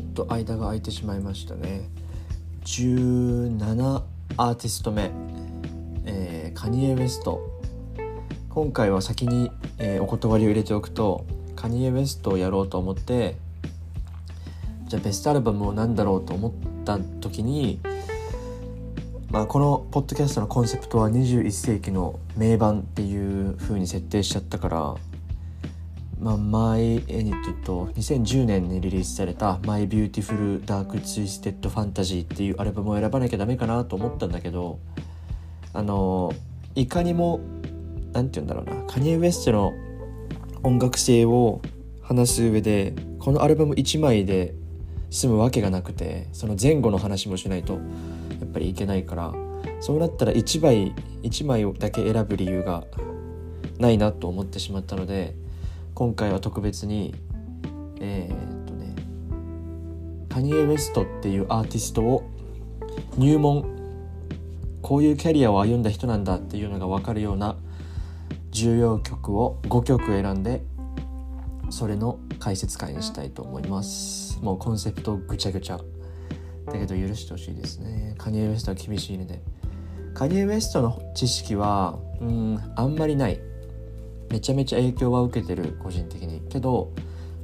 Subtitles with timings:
[0.00, 1.88] っと間が空いてしまいましたね。
[2.64, 4.02] 17
[4.36, 5.10] アーティスト目、
[6.04, 7.60] えー、カニエ・ウェスト。
[8.50, 11.24] 今回は先に、えー、お断りを入れておくと
[11.54, 13.36] カニエ・ウェストをやろうと思って
[14.88, 16.52] じゃあベストアルバムを何だろうと思っ
[16.84, 17.78] た時に、
[19.30, 24.96] まあ、このポッドキャストのコンセプトは21世紀の名盤っていう風に設定しちゃったから
[26.20, 34.78] まあ、マイ・エニットと2010年にリリースされた「My Beautiful Dark Twisted Fantasy」っていうアルバムを選ばなきゃダメかなと思ったんだけど
[35.72, 36.30] あの
[36.74, 37.40] いかにも
[38.12, 39.72] 何て言うんだろうなカニエ・ウエストの
[40.62, 41.62] 音楽性を
[42.02, 44.54] 話す上でこのアルバム1枚で
[45.08, 47.78] 済むわけがなくてその前後の話もしないとや
[48.44, 49.32] っぱりいけないから
[49.80, 52.84] そうなったら1枚1枚だけ選ぶ理由が
[53.78, 55.34] ないなと思ってしまったので
[55.94, 57.14] 今回は特別に
[58.00, 58.94] えー、っとね
[60.28, 62.30] カニエ・ウェストっていうアーティストを
[63.16, 63.78] 入門。
[64.82, 67.56] こういうキャリアを歩んだ人なんだっていうのが分かるような
[68.50, 70.64] 重要曲を5曲選んで
[71.68, 74.40] それの解説会にしたいと思います。
[74.42, 75.78] もうコンセプトぐちゃぐちゃ。
[76.66, 78.14] だけど許してほしいですね。
[78.18, 79.42] カニエ・ウェストは厳しいので
[80.14, 83.40] カニエ・ウェストの知識はうんあんまりない。
[84.30, 86.40] めちゃめちゃ影響は受けてる個人的に。
[86.48, 86.92] けど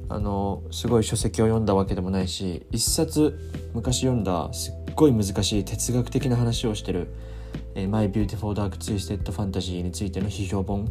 [0.09, 3.37] あのすごい書籍を読んだわけでもないし一冊
[3.73, 7.09] 昔読んだすっごい難しい哲学的な話をしてる
[7.75, 10.89] 「えー、My Beautiful Dark Twisted Fantasy」についての批評本は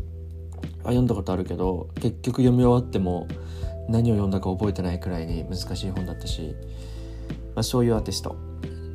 [0.84, 3.26] 読んだことあるけど結局読み終わっても
[3.88, 6.54] 何を読んだか覚えてないくらいに難しい本だったし、
[7.54, 8.36] まあ、そういうアーティスト。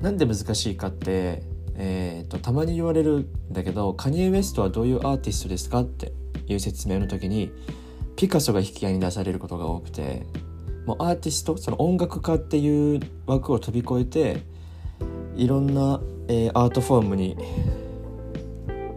[0.01, 1.43] なんで難しいかって
[1.75, 6.13] えーと、たまに言われるんだけどカニエ・ウェストはどういうアーティストですかって
[6.51, 7.51] いう説明の時に
[8.15, 10.25] ピカソが引き合いに出されることが多くて
[10.85, 14.43] もうアーティストその音楽家っていう枠を飛び越えて
[15.35, 17.37] いろんな、えー、アートフォームに、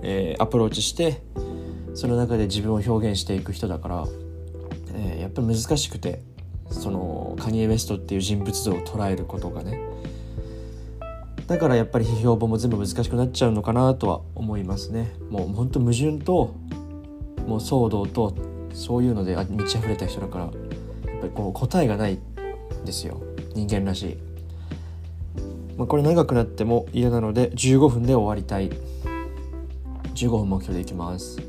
[0.02, 1.22] えー、アプローチして
[1.94, 4.06] その中で自分を表現していく人だから、
[4.94, 6.22] えー、やっぱり難しくて
[6.70, 9.80] そのカニエ・ウェストっていう人物像を捉えることがね。
[11.46, 15.12] だからやっぱり批評本も全部難しくなっちゃうのかなとは思いますね。
[15.30, 16.54] もうほんと矛盾と
[17.46, 18.34] もう騒動と
[18.72, 20.52] そういうので満ち溢れた人だからやっ
[21.20, 23.20] ぱりこう答えがないんですよ。
[23.54, 24.16] 人間らしい、
[25.76, 28.70] まあ、これ長くなっても嫌なので15分で終わりたい。
[30.14, 31.40] 15分目標でいきます。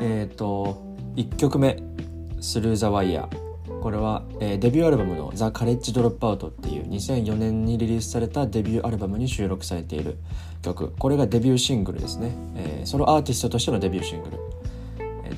[0.00, 0.82] えっ、ー、と
[1.16, 1.82] 1曲目
[2.40, 3.48] 「スルー・ザ・ワイヤー」
[3.80, 10.16] これは、えー、デビューアルバムの「ザ・カレッジ・ドロップアウト」っていう2004年にリリースされたデビューアルバムに収録されている
[10.62, 10.92] 曲。
[10.98, 14.38] これがデビューシングルですね、えー、ソロアーティストとしてのデビューシングル。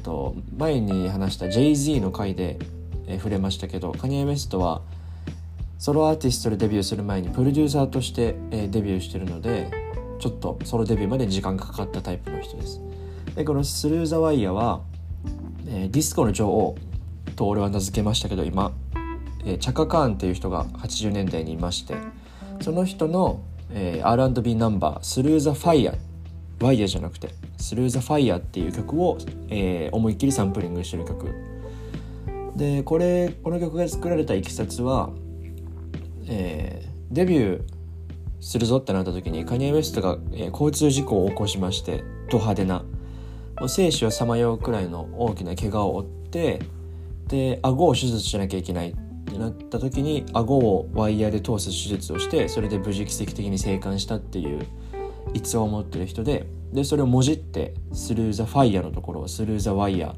[0.00, 2.58] と、前に話した Jay-Z の回で、
[3.06, 4.82] えー、触れましたけどカニエ・ウェストは
[5.78, 9.70] ソロアーティストでデビューする前にプロデューサーとして、えー、デビューしてるので
[10.18, 12.80] ちょっとソロデビューまで時間がかかったタイプの人です。
[13.34, 14.82] でこの「スルー・ザ・ワイヤーは」
[15.66, 16.76] えー、ディスコの女王
[17.36, 18.72] と俺は名付けましたけど今、
[19.44, 21.94] えー、チャカ・カーンっていう人が80年代にいまして
[22.60, 23.40] その人の、
[23.70, 25.98] えー、R&B ナンバー「スルー・ザ・ファイヤー」
[26.60, 31.34] ワイヤーじゃなくて「スルー・ザ・ファイヤー」っていう曲を、えー、思いっきりサンプリングしてる曲。
[32.56, 35.10] でこれこの曲が作られたいきさつは、
[36.26, 37.62] えー、デビュー
[38.40, 42.84] するぞってなった時にカニエ・ウェストが、えー、交通事故を起こしましてド派手な
[43.58, 46.60] もう生死をさまようくらいの大きな怪我を負って
[47.28, 48.94] で顎を手術しなきゃいけないっ
[49.24, 54.66] てなった時に顎をワイヤーで通す手術をしてそれで無事奇跡的に生還したっていう
[55.34, 60.14] 逸話を持ってる人ででそれをもじって「スルー・ザ・ファイヤー」のところを「スルー・ザ・ワイヤー」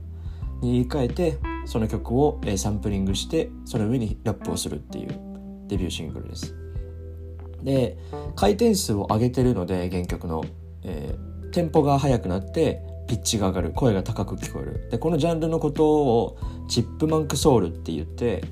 [0.64, 5.08] に言い換えてその曲を、えサンプリングしてその上にラップをするっていう
[5.68, 6.54] デビューシングルです。
[7.62, 7.96] で
[8.34, 10.44] 回転数を上げてるので原曲の、
[10.82, 14.88] えー、テンポが速くなってピッチが上がる声が高く聞こえる。
[14.90, 18.44] でこのジャンルのことをチップマンクソウルって言って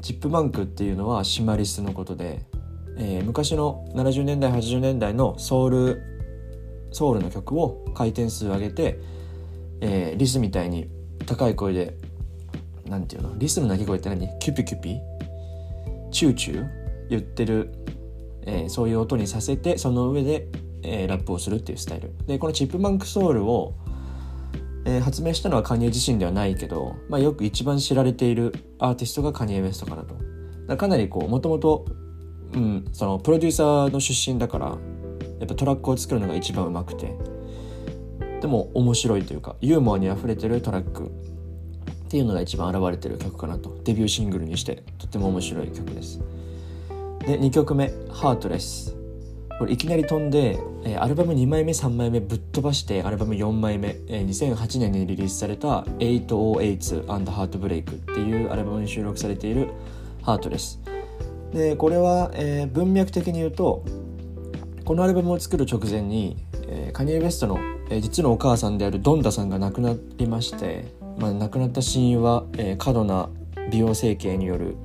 [0.00, 2.46] チップマンクっていうのはシマリスのことで
[3.02, 6.02] えー、昔の70年代80年代のソウル
[6.92, 9.00] ソウルの曲を回転数上げて、
[9.80, 10.90] えー、リスみたいに
[11.24, 11.96] 高い声で
[12.84, 13.38] なんていうの？
[13.38, 14.28] リスの鳴き声って何？
[14.38, 14.98] キュピキュピ？
[16.10, 16.68] チューチュー？
[17.08, 17.72] 言ってる、
[18.42, 20.48] えー、そういう音にさせてその上で、
[20.82, 22.14] えー、ラップをするっていうスタイル。
[22.26, 23.74] でこのチップマンクソウルを、
[24.84, 30.14] えー、発明したのはカニエ自身ではないけど、まあ、よく一番知られているアーティストがカニエ・ウェストからと。
[30.66, 31.86] かかなりこうもともと
[32.54, 34.74] うん、そのプロデューサーの出身だからや
[35.44, 37.14] っぱトラックを作るのが一番うまくて。
[38.40, 41.04] でも面白いというかユーモアにあふれてるトラック。
[41.04, 43.78] っていうのが一番現れてる曲かなと。
[43.84, 46.20] デビューシングルにしてとっても面白い曲です。
[47.26, 48.96] で2曲目「ハートレス」
[49.60, 59.68] これいきなり飛んで、えー、アルバム2枚目3枚目ぶっ飛ばしてアルバム4枚目、えー、2008年にリリースされた「808&Heartbreak」っていうアルバムに収録されている
[60.24, 60.79] 「ハートレス」
[61.52, 63.84] でこれは、えー、文脈的に言うと
[64.84, 66.36] このアルバムを作る直前に、
[66.66, 67.58] えー、カニエ・ウェストの、
[67.90, 70.86] えー、実のお母さんであるドンダさんが亡くなりまして、
[71.18, 73.28] まあ、亡くなった死因は、えー、過度な
[73.70, 74.76] 美容整形による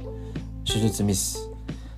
[0.64, 1.50] 手術ミス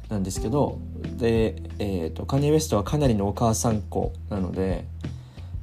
[0.09, 0.79] なんですけど
[1.17, 4.85] で、えーと、カニエ・ウェストはかなりのお母さん子なので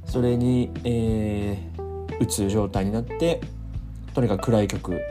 [0.05, 3.41] それに、えー、うつ状態になって
[4.13, 5.01] とにかく暗い曲。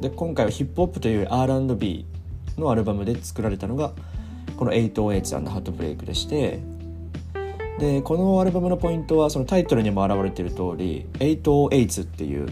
[0.00, 2.06] で今回はヒップホップという R&B
[2.58, 3.92] のアルバムで作られたのが
[4.56, 6.60] この「808&Heartbreak」でして
[7.78, 12.48] でこのアルバムのポイントはそのタイトルにも表れている通り808っていう、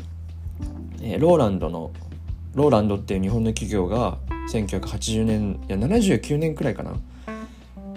[1.00, 1.92] えー、ローランドの
[2.54, 4.18] ローランドっていう日本の企業が
[4.50, 6.94] 1980年いや79年くらいかな。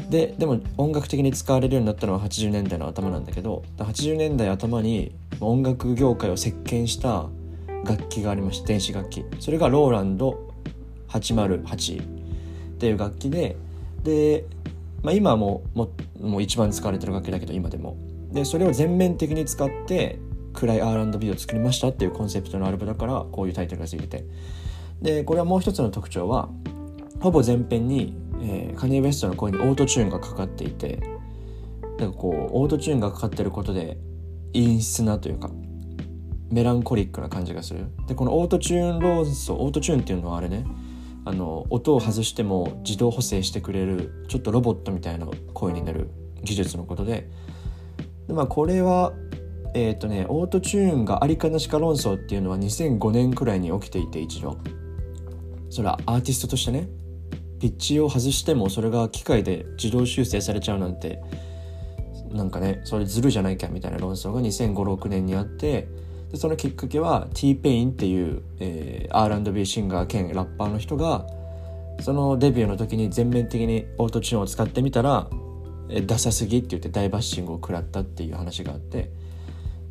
[0.09, 7.25] ででも音楽的に使われるようになったのは80年代の頭なんだけど80年代頭に音楽業界を席巻した
[7.83, 9.25] 楽器がありまして電子楽器。
[9.39, 10.54] それがローランド
[11.19, 12.05] 808っ
[12.77, 13.55] ていう楽器で
[14.03, 14.45] で、
[15.01, 15.89] まあ、今もも
[16.19, 17.97] もう一番使われてる楽器だけど今でも。
[18.31, 20.19] でそれを全面的に使って
[20.53, 24.25] 暗い R&B を作りましたっていうコンセプトのアルバムだからこういうタイトルがついてて。
[25.01, 26.49] でこれはもう一つの特徴は
[27.19, 31.01] ほぼ全編に、えー、カニエ・ウェストの声にオートチューンがかかっていて
[31.99, 33.97] なんかこうオートチューンがかかってることで
[34.53, 35.49] 陰湿なというか
[36.49, 37.87] メランコリックな感じがする。
[38.07, 40.65] でこのオートチューン論争オートチューンっていうのはあれね。
[41.25, 46.09] あの音を外しても自動補正してくれるちょっとロボットみたいな声になる
[46.43, 47.27] 技術のことで。
[48.27, 49.13] で、まあ、これは
[49.73, 54.57] えっ、ー、とねオートチューンがありかなしか論争っていうのは2005年くらいに起きていて一度。
[55.69, 56.87] それはアーティストとしてね。
[57.59, 61.21] ピッチを外してもそれが機械で自動修正されちゃうなんて
[62.31, 65.87] なんかねそれずるじゃないかみたいな論争が2005-6年にあって
[66.35, 71.25] でそのきっかけは T-Pain っていう、えー、R&B シンガー兼ラッパーの人が
[72.01, 75.29] そのデビューの時に全面的にオートチューンを使ってみたら
[76.05, 79.11] ダサすぎって言って大バッシングを食らったっていう話があって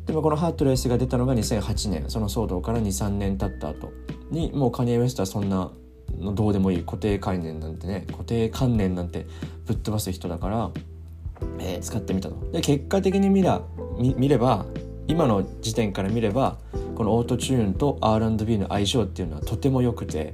[0.05, 3.91] でもこの「ハートレース」が出たのが2008年その騒動から23年経った後
[4.29, 5.71] にもうカニエ・ウェストはそんな
[6.19, 9.25] のどうでもいい固定概念なんてね固定観念なんて
[9.65, 10.69] ぶっ飛ばす人だから、
[11.57, 12.35] えー、使ってみたと。
[12.51, 13.63] で結果的に見ら
[13.97, 14.67] 見れば
[15.07, 16.57] 今の時点から見れば
[16.95, 20.33] このオートチューンと R&B の相性っていうのはとても良くて、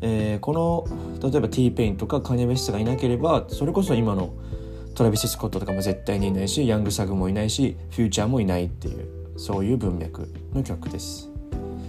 [0.00, 0.86] えー、こ
[1.20, 4.34] の例えば T-Pain とかカニエ・ウェストがいなければそれこそ今の
[4.94, 11.30] トラビス・スコットとかも絶対にいないしヤング・サグもいないしフューチャーもいないっていうそういう文脈の曲です。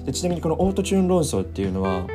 [0.06, 2.07] でちなみにこのオートチューン論争っていうのは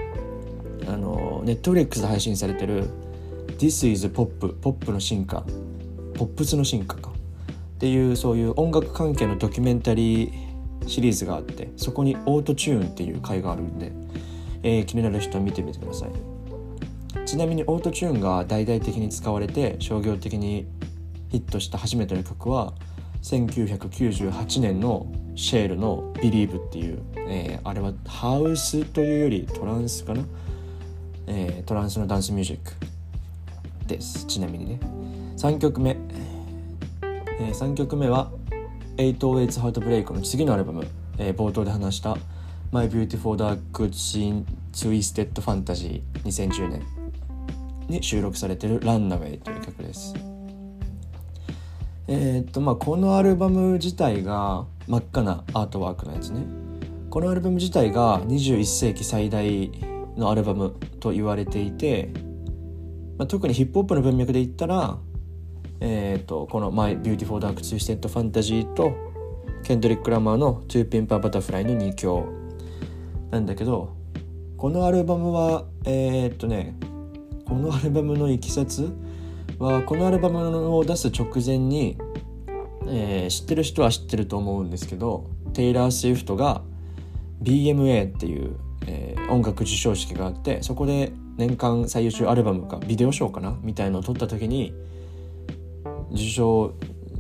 [0.87, 2.89] あのネットフリックスで配信されてる
[3.59, 4.27] 「This is Pop」
[4.61, 5.45] ポップの進化
[6.15, 7.18] ポップスの進化か。
[7.79, 13.93] っていうそういう音楽関係のドキュメンタリーシリーズがあってそこにオートチューンっていう回があるんで、
[14.65, 16.11] えー、気になる人は見てみてください。
[17.25, 20.67] ちなみにオートチューンが大々的に使われて商業的に
[21.29, 22.73] ヒットした初めての曲は
[23.23, 30.25] 1998年のシェールの「Believe」っていう、えー、あれはハウスというよりトランスかな、
[31.29, 32.73] えー、トランスのダンスミュージック
[33.87, 34.27] です。
[34.27, 34.81] ちなみにね。
[35.37, 35.97] 3曲目、
[37.41, 38.31] えー、3曲目は
[38.99, 40.87] 「808 Heartbreak」の次のアルバム、
[41.19, 42.17] えー、冒頭で話した
[42.73, 46.83] 「My Beautiful Dark Scene Twisted Fantasy」2010年
[47.89, 50.15] に収録されている「ランナウェイ」という曲です。
[52.09, 56.47] えー、っとまあこのアルバム自体が真っ赤なアートワークのやつね
[57.11, 59.71] このアルバム自体が21世紀最大
[60.17, 62.11] のアルバムと言われていて、
[63.17, 64.99] まあ、特にヒップホップの文脈で言ったら、
[65.81, 68.93] えー、っとこの「My Beautiful Dark Twisted Fantasy」と
[69.65, 72.25] ケンドリック・ラマーの「To Pimp a Butterfly」の2強。
[73.31, 73.91] なんだけど
[74.57, 76.77] このアルバムはえー、っとね
[77.45, 78.91] このアルバムのいきさつ
[79.59, 81.97] はこのアルバムを出す直前に、
[82.87, 86.63] えー、知ってる人は知ってると思うんですけどテイラー・スウィフトが
[87.43, 88.57] BMA っていう、
[88.87, 94.75] えー、音楽授賞式があってそこで年間最優秀アルバムかビデオ賞かなみたいのを撮った時に
[96.13, 96.75] 受賞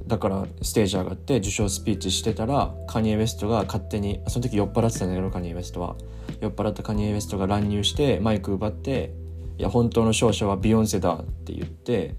[0.06, 5.96] だからステージ上がって受賞スピーチしてたらカニエ・ウェストが勝手にその時酔っ払ってたんだけどカニエ・ウェストは。
[6.40, 9.12] 酔っ払ったカニエ・ウェストが乱入してマイク奪って
[9.58, 12.14] 「いや本当の勝者はビヨンセだ」って言って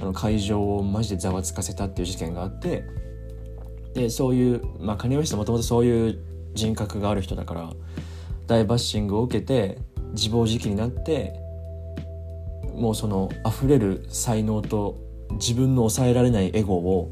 [0.00, 2.84] あの会場をマジでざわつかせたっていう事件があって
[3.94, 6.18] でそういうまあカニエ・ウェストもともとそういう
[6.54, 7.72] 人格がある人だから
[8.46, 9.78] 大バッシングを受けて
[10.12, 11.34] 自暴自棄になって
[12.74, 14.98] もうその溢れる才能と
[15.32, 17.10] 自分の抑えられないエゴを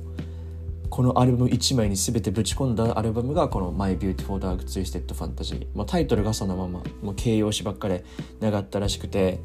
[0.90, 8.00] このアルバム1枚に全てぶち込んだアルバムがこの「My Beautiful Dark Twisted Fantasy」もうタイトルがそのままもう形容詞ばっかり
[8.40, 9.40] 長ったらしくて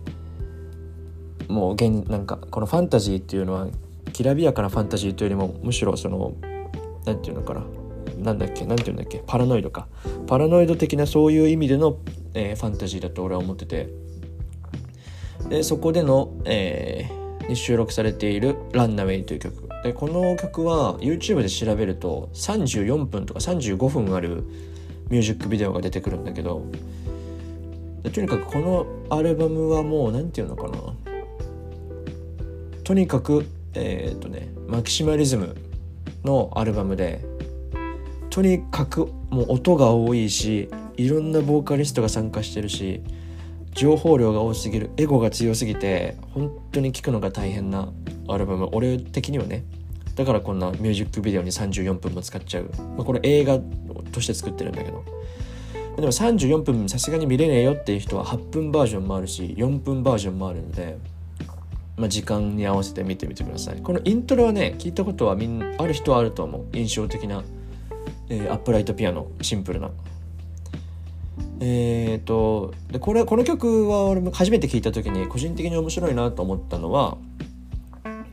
[1.47, 3.67] もう現なんかこのファンタジーっていうのは
[4.13, 6.33] きらびやかなファンタジーというよりもむしろその
[7.05, 7.63] 何て言うのかな？
[8.17, 9.21] なんだっけなんて言うんだっけ？
[9.25, 9.87] パラノイドか。
[10.27, 11.97] パラノイド的なそういう意味での、
[12.33, 13.89] えー、ファンタジーだと俺は思ってて。
[15.49, 19.69] でそこでの、えー、に収録されている「ランナウェイ」という曲。
[19.83, 24.43] でこの曲は YouTube で調べると34分とか35分ある
[25.09, 26.65] ミュージックビデオが出てくるんだけど
[28.13, 30.77] とにかくこのアルバムはもう何て言うのかな。
[32.83, 35.55] とにかくえー、っとねマキシマリズム
[36.23, 37.23] のアルバムで
[38.29, 43.01] とにかくもう音が多いしいろんなボーカリストが参加してるし
[43.73, 47.91] 情報量が多すぎるエゴが強すぎて本当に聴くのが大変な
[48.27, 48.69] アルバム。
[48.71, 49.63] 俺的にはね。
[50.15, 53.57] だからこんなミュージックビデオに34分も使っちゃう、まあ、これ映画
[54.11, 55.03] として作ってるんだけど。
[55.95, 60.97] でも34分さすがに見れねえよっていう人は8分バージョンもあるし4分バージョンもあるので、
[61.97, 63.77] まあ、時間に合わせて見てみてください。
[63.77, 66.65] このイントロはね聞いたことはみんある人はあると思う。
[66.73, 67.43] 印象的な、
[68.29, 69.27] えー、アップライトピアノ。
[69.41, 69.91] シンプルな。
[71.65, 77.17] えーと、でこれこの曲は俺も初めて聴いた時に個人的に面白いなと思ったのは、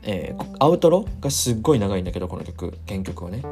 [0.03, 3.45] えー、アウトロがすっごい長いんだけどこの曲原曲はね。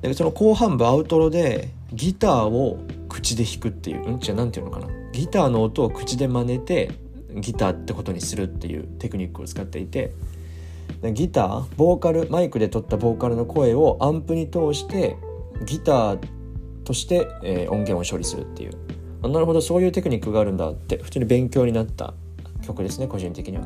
[0.00, 2.78] でその後半部アウトロでギターを
[3.10, 4.18] 口で弾くっていううん？
[4.18, 4.90] じゃ何て言うのかな。
[5.12, 6.92] ギターの音を口で真似て
[7.34, 10.12] ギターってことにするっていうテクニックを使っていて。
[11.14, 15.16] ギターボーカルマイクで撮ったボーカルの声をアンプに通して
[15.66, 16.18] ギター
[16.84, 18.72] として、えー、音源を処理するっていう。
[19.28, 22.14] なるほどそういうテクニックがあるんだって普通に勉強になった
[22.62, 23.64] 曲ですね個人的には。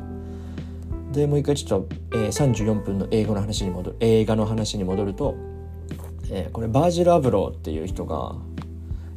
[1.11, 5.35] でもう一回ちょっと、えー、34分の英語の話に戻る映画の話に戻ると、
[6.29, 8.35] えー、これバージル・アブローっていう人が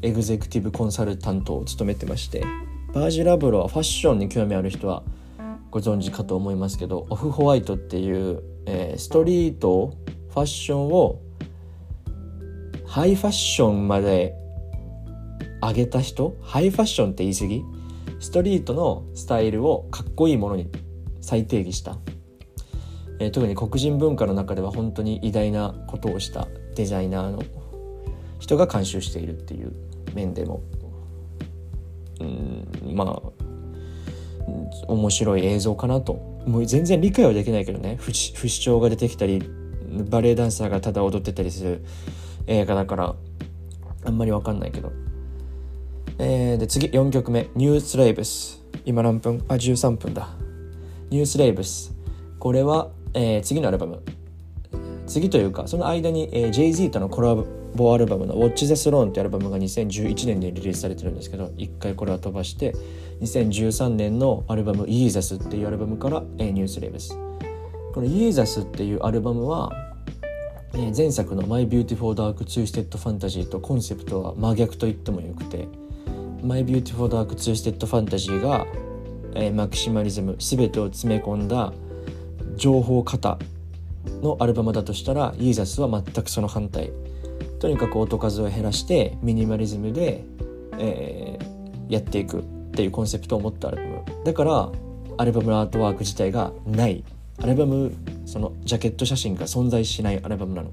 [0.00, 2.44] エグゼクティブコンサルタントを務めてまして
[2.94, 5.02] バージル・アブローはファッションに興味ある人は
[5.70, 9.94] ご存知かと思いますけどオフホワイトっていう、えー、ストリート
[10.30, 11.20] ファッションを
[12.86, 14.34] ハイファッションまで
[15.62, 17.64] 上げた人ハイファッションって言い過ぎ
[18.20, 20.68] ストリートのスタイルをかっこいいものに
[21.20, 21.96] 再定義した、
[23.18, 27.42] えー、特に黒人文化の中では本当に偉大なことをしたデザイナーの
[28.38, 29.72] 人が監修しているっていう
[30.14, 30.62] 面でも
[32.20, 33.40] うんまあ
[34.88, 36.14] 面白い映像かなと。
[36.46, 37.96] もう全然理解はできないけどね。
[38.00, 39.42] 不不死鳥が出てきたり
[40.08, 41.84] バレエダンサーがただ踊ってたりする
[42.46, 43.14] 映画だから
[44.04, 44.92] あんまり分かんないけど。
[46.22, 49.42] えー、で次4曲目「ニュースレイブス」今何分？
[49.48, 50.28] あ13分だ。
[51.08, 51.94] ニュースレイブス。
[52.38, 54.02] これは、えー、次のアルバム。
[55.06, 57.34] 次というかその間に、えー、Jay-Z とのコラ
[57.74, 62.74] ボアルバムの「Watch the Throne」ってアルバムが2011年にリリースされてるんですけど一回これは飛ばして
[63.22, 67.16] 2013年のアルバム「イーザス」っていうアルバムから、えー、ニュースレイブス。
[67.94, 69.72] この「イーザス」っていうアルバムは、
[70.74, 75.66] えー、前作の「My Beautiful Dark Twisted Fantasy」とコンセプトは真逆と言ってもよくて
[76.42, 78.66] My Beautiful Dark Twisted Fantasy が、
[79.34, 81.72] えー、マキシマリズム全てを詰め込んだ
[82.56, 83.38] 情報過多
[84.22, 86.92] のアルバムだとしたらイーザスは全くその反対。
[87.58, 90.24] とにかく音数を減らしてミニマリズムで、
[90.78, 92.42] えー、やっていくっ
[92.72, 94.04] ていうコンセプトを持ったアルバム。
[94.24, 94.70] だから
[95.18, 97.04] アルバムのアートワーク自体がない。
[97.42, 97.92] アルバム
[98.26, 100.70] そのジャケット写真が存在しないアルバムなの、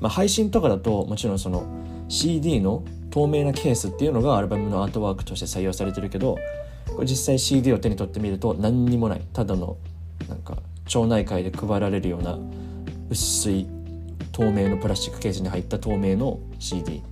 [0.00, 1.79] まあ、配信とかだともちろんその
[2.10, 6.36] CD の透明なケースっていうのがアルバムのアートワークとして採用されてるけど
[6.94, 9.22] これ実際 CD を手に取ってみると何にもない。
[9.32, 9.76] ただの
[10.28, 12.38] なんか町内会で配られるような
[13.08, 13.66] 薄い
[14.32, 17.02] 透明のプラスチックケースに入った透明の CD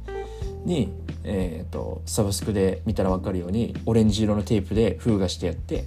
[0.64, 5.84] に、えーと、サブスクで見たら分かるようにオレンジ色のテープで封画してやって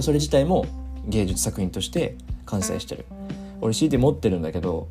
[0.00, 0.66] それ自体も
[1.06, 2.16] 芸術作品として
[2.46, 3.06] 完成してる。
[3.60, 4.88] 俺 CD 持ってるんだけど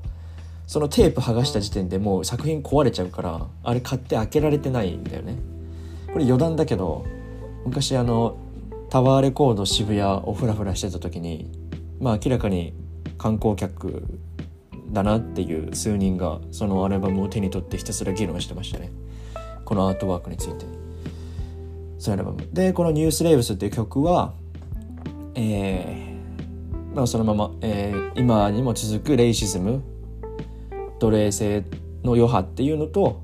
[0.68, 5.38] そのテープ剥がした時点でもう作品壊れちゃうからあれ買って開けられてないんだよね。
[6.12, 7.06] これ余談だけど
[7.66, 8.38] 昔あの
[8.90, 11.52] タワーレコード渋谷をフラフラしてた時に
[12.00, 12.74] まあ明らかに
[13.18, 14.04] 観光客
[14.92, 18.92] だなっていう数人がそのアルバムを手に取ってひたすら議論してましたね。
[19.66, 20.66] このアートワークについて。
[21.98, 22.38] そのアルバム。
[22.54, 24.34] でこの「ニュースレイブス」っていう曲は
[25.36, 29.84] えー、まあそのまま、えー、今にも続くレイシズム
[31.00, 31.66] 奴隷制
[32.04, 33.24] の余波っていうのと、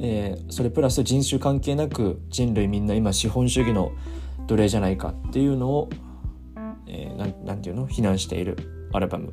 [0.00, 3.92] えー、それプラス人種関係なく人類みんな今資本主義の
[4.46, 5.88] 奴隷じゃないかっていうのを
[6.86, 7.88] えー、なんなんていうの？
[7.88, 9.32] 避難しているアルバム。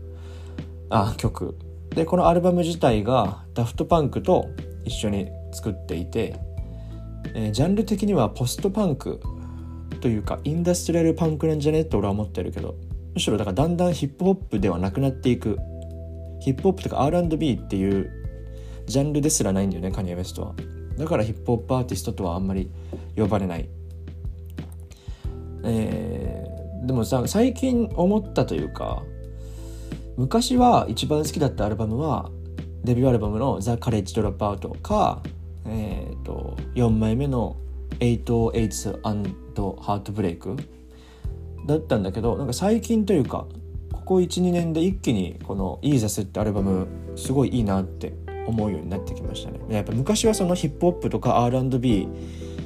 [0.90, 1.60] あ曲。
[1.90, 4.48] でこのアルバム自体がダフトパンクと
[4.86, 6.40] 一緒に作っていて、
[7.36, 9.20] えー、ジャンル的にはポストパンク
[10.00, 11.82] というかインダストリアルパンクなんじゃね？
[11.82, 12.76] って俺は思ってるけど
[13.14, 15.60] むしろだからだんだんヒップホップではなくなっていく
[16.42, 18.12] ヒップホップとか R&B っていう
[18.88, 20.56] ジャンルですらないんだよねカニエ・ウェストは。
[20.98, 22.70] だからヒップホップアーティストとはあんまり
[23.16, 23.70] 呼ばれない。
[25.64, 29.04] えー、でもさ最近思ったというか
[30.18, 32.32] 昔は一番好きだったアルバムは
[32.84, 35.22] デビューアルバムの「ザ・カレッジ・ドロップアウト」か、
[35.68, 37.56] えーと、4枚目の
[38.00, 40.56] 「808ハートブレイク」
[41.68, 43.46] だったんだけどなんか最近というか
[44.12, 48.14] こ12年で一気にこの「イーザス」ってアルバムすごいいいなって
[48.46, 49.60] 思うようになってきましたね。
[49.70, 52.10] やっぱ昔はそのヒップホップとか R&B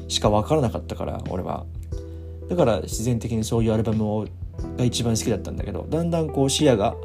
[0.07, 1.67] しか分からなかったから俺は。
[2.49, 4.25] だから自然的にそういうアルバムを
[4.77, 6.95] が一番好きだったんだけどだんだんこう視野が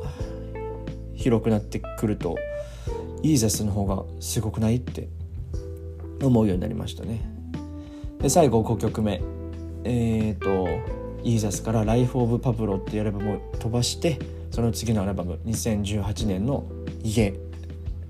[1.15, 2.37] 広くなってくると
[3.23, 5.09] イーザスの方がすごくないって
[6.23, 7.21] 思うようになりましたね。
[8.23, 9.21] で最後5曲目。
[9.85, 14.19] えっ、ー、とイーザスから「Life of Pablo」っていうアルバムを飛ばして
[14.50, 16.65] その次のアルバム2018年の
[17.03, 17.33] 「家」っ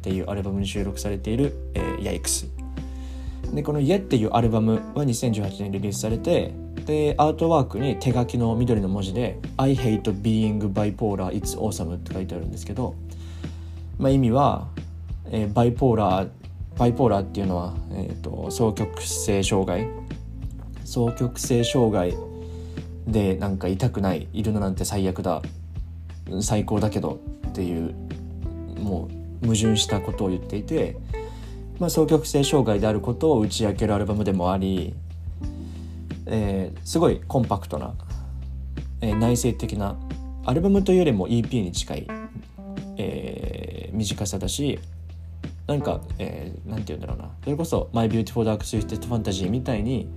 [0.02, 2.48] ていうアルバムに収録されている「えー、ヤイクス」
[3.52, 6.52] でこの「家」っていうアルバムは2018年リリースされて
[6.86, 12.94] でアートワークに手書きの緑の文字で「I hate being bipolar it's awesome」って書いてあるんですけど、
[13.98, 14.68] まあ、意味は、
[15.30, 16.28] えー、バイポーラー
[16.78, 19.86] バイポーラーっていうのは、えーと、双極性障害。
[20.90, 22.12] 双極性障害
[23.10, 25.42] でなんか痛くないいるのなんて最悪だ
[26.40, 27.94] 最高だけどっていう
[28.78, 29.08] も
[29.42, 30.96] う矛盾したことを言っていて、
[31.78, 34.94] まあ、双極性障害であることを打ち明けるアルバムでもあり
[36.32, 37.92] えー、すごいコンパクトな、
[39.00, 39.96] えー、内省的な
[40.46, 42.06] アルバムというよりも EP に近い、
[42.96, 44.78] えー、短さだし
[45.66, 47.30] 何か、えー、て言うんだろうな。
[47.44, 50.08] それこそ「My Beautiful Dark Twisted Fantasy」みたいに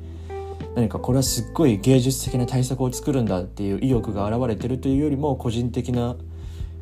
[0.75, 6.15] 何かこれはすっごい芸術的な対策を作るんだっていう意欲が現れてるというよりも個人的な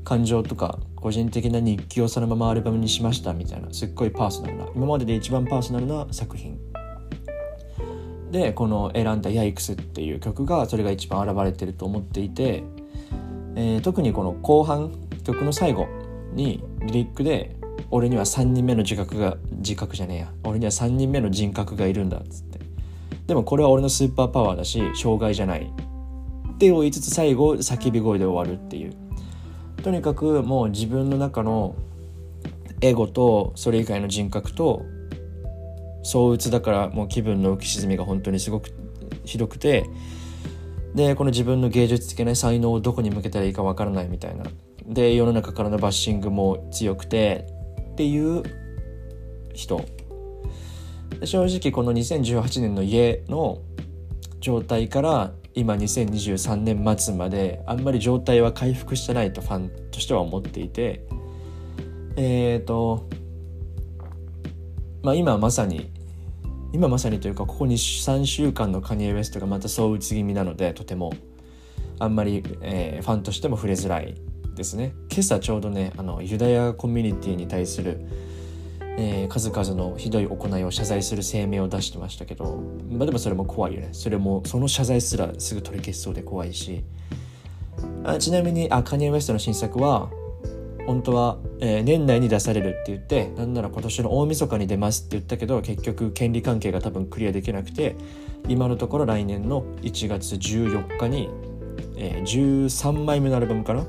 [0.04, 6.58] 感情とか個人的な日記をそのままアルバムにしましたみたいなすっごいパーソナルな今までで一番パーソナルな作品。
[8.32, 12.64] でこの選んだ「ヤイクス」っていう曲がそれが一番現れてると思っていて、
[13.56, 14.92] えー、特にこの後半
[15.26, 15.88] 曲の最後
[16.34, 17.58] にリリックで
[17.92, 20.34] 「俺には3人目の自覚が自覚じゃねえや。
[20.46, 22.51] 俺には3人目の人格がいるんだ」っつって
[23.28, 25.62] でもこれは俺のスーパーパワーだし障害じゃない。
[25.62, 28.94] って言いつつ最後叫び声で終わるっていう。
[29.84, 31.76] とにかくもう自分の中の
[32.82, 34.86] エゴとそれ以外の人格と
[36.04, 38.70] 躁鬱だからもう気分の浮き沈みが本当にすごく
[39.24, 39.86] ひどくて
[40.96, 44.44] でこの自分の芸術的な才能をどこに向けたらいいかわからないみたいな。
[44.86, 47.46] で世の中からのバッシングも強くて
[47.94, 48.44] っていう
[49.54, 49.84] 人。
[51.24, 53.62] 正直この2018年の家の
[54.40, 61.06] 状態から今2023年末まであんまり状態は回復してないとファンとしては思っていて
[62.16, 63.08] えっ、ー、と
[65.04, 65.90] まあ、今まさに
[66.74, 71.12] 今まさにというかここに3週間のカニエ・ウエストがまたそう打ち気味なのでとても
[72.00, 74.16] あんまり、えー、ファンとしても触れづらい
[74.56, 74.94] ですね。
[75.10, 78.00] 今朝ちょうどねあのユダヤコミュニティに対する、
[78.98, 83.90] えー、数々のひどい行いを謝罪する声明を出してましたけど、まあ、でもそれも怖いよね。
[83.92, 86.84] それもその謝罪すらすぐ取り消しそうで怖いし。
[88.04, 90.10] あちなみにあカニエ・ウエストの新作は
[90.86, 97.96] 本当は、えー、年内に出されるって言ってなんなら今年の大晦日に出ますって言ったけど結局権利関係が多分クリアできなくて
[98.48, 101.30] 今のところ来年の1月14日に、
[101.98, 103.86] えー、13枚目のアルバムかな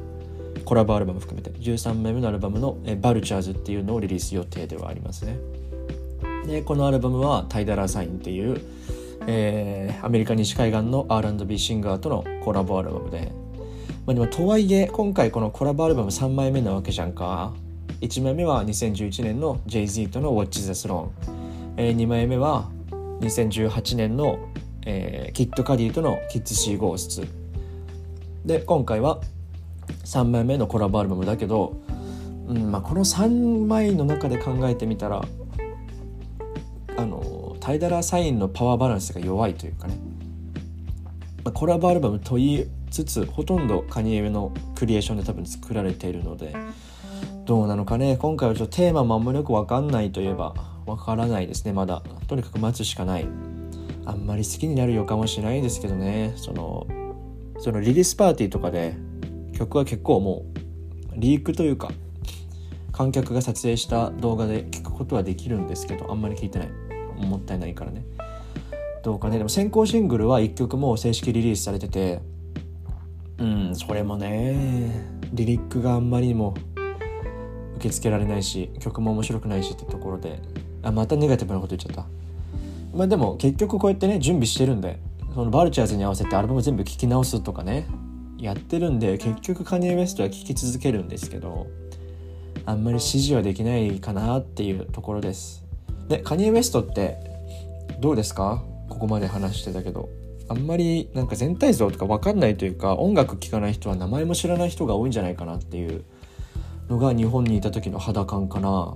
[0.65, 5.37] コラボアルバム含めて13枚目のアルバムの、えー、バルチャーズっていうのをリリース予定ではありますね。
[6.47, 8.61] でこのアルバムはタイダラサインっていう、
[9.27, 13.33] えー、アメリカ西海岸の R&B シンガーとのコラボアルバムで
[14.05, 17.55] まあ、でもとはいえ今回このコラボアルバム3枚目なわけじゃんか。
[18.03, 21.11] 1枚目は2011年の Jay-Z との Watch the Throne、
[21.77, 22.69] えー、2枚目は
[23.21, 24.49] 2018年の、
[24.85, 27.29] えー、キッド・カディとの Kids See Ghosts
[28.45, 29.21] で今回は
[30.05, 31.81] 3枚目のコラボアルバムだけど、
[32.47, 35.23] うんまあ、この3枚の中で考えてみたら
[36.97, 39.97] あのタイダラサインのパワーバランスが弱いというかね、
[41.45, 46.55] まあ、コラボアルバムといいつつほとんどカニエのクリエーションで多分作られているので
[47.45, 48.17] どうなのかね。
[48.19, 50.55] 今回はちょっとテーマもあんまりよく分かんないといえば
[50.87, 51.73] 分からないですね。
[51.73, 52.03] まだ。
[52.29, 53.27] とにかく待つしかない。
[54.05, 56.35] あんまり好きになる予感はしないですけどね。
[56.37, 56.87] その
[57.59, 58.95] そのリリースパーティーとかで
[59.53, 60.45] 曲は結構も
[61.15, 61.91] うリークというか
[62.93, 66.69] 観客が撮影した動画で聞くことはできるんですけどあんまり聞いてない。
[67.19, 68.05] もったいないからね。
[69.03, 72.21] どうかねでも先行シングルは1曲も正式リリースされてて
[73.39, 76.55] うんそれもねリリックがあんまりにも
[77.77, 80.41] 受け付けられないし曲も面白くないしってところで
[80.83, 82.09] あまたネガティブなこと言っちゃった。
[82.97, 85.01] まあでも結局こうやってね準備してるんで
[85.35, 87.87] そのバルチャーズに合わせてアルバム全部聴き直すとかね
[88.43, 91.69] やってるんで結局カニエ・ウェストは聴き続けるんですけど
[92.67, 95.65] あんまり支持はできないかなっていうところです。
[96.09, 97.17] でカニエ・ウェストって
[98.01, 98.63] どうですか？
[98.89, 100.09] ここまで話してたけど。
[100.49, 106.05] あんまりなんか全体像とか分かんないというか音楽聴かない人は名前も知らない人が多いんじゃないかなっていう
[106.91, 108.95] のが日本にいた時の肌感かな。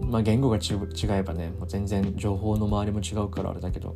[0.00, 0.78] まあ言語が違
[1.10, 3.94] えばねもう全然情報の周りも違うからあれだけど。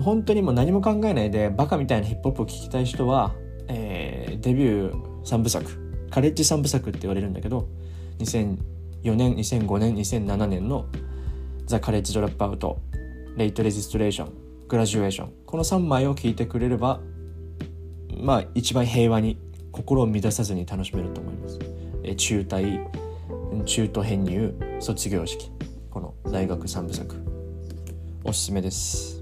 [0.00, 3.34] 本当にもう何も考えないでバカみたいなヒップホップを聴きたい人は、
[3.68, 7.68] えー、デビュー3部作カレッジ3部作って言われるんだけど
[8.18, 8.56] 2004
[9.14, 10.86] 年2005年2007年の
[11.66, 12.78] 「ザ・カレッジ・ドラップアウト」
[13.36, 14.32] 「レイト・レジストレーション」
[14.68, 17.00] 「グラジュエーション」この3枚を聴いてくれれば
[18.16, 19.38] まあ一番平和に
[19.72, 21.58] 心を乱さずに楽しめると思います。
[22.02, 22.86] え中退
[23.64, 25.50] 中途編入卒業式
[25.90, 27.16] この大学3部作
[28.24, 29.19] おすすめです